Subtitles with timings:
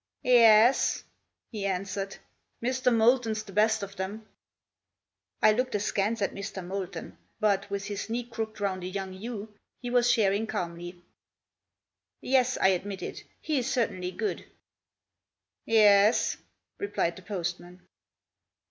[0.25, 1.03] "Yaas,"
[1.51, 2.15] he answered;
[2.59, 2.91] "Mr.
[2.91, 4.25] Molton's the best of them."
[5.43, 6.65] I looked askance at Mr.
[6.65, 10.99] Molton; but, with his knee crooked round a young ewe, he was shearing calmly.
[12.19, 14.43] "Yes," I admitted, "he is certainly good."
[15.67, 16.37] "Yaas,"
[16.79, 17.83] replied the postman.